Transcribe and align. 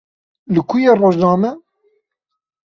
Li 0.53 0.61
ku 0.67 0.75
ye 0.83 0.91
rojname? 1.01 1.51